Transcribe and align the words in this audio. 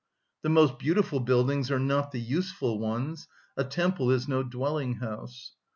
The 0.41 0.49
most 0.49 0.79
beautiful 0.79 1.19
buildings 1.19 1.69
are 1.69 1.77
not 1.77 2.11
the 2.11 2.19
useful 2.19 2.79
ones; 2.79 3.27
a 3.55 3.63
temple 3.63 4.09
is 4.09 4.27
no 4.27 4.43
dwelling‐ 4.43 4.99
house. 4.99 5.51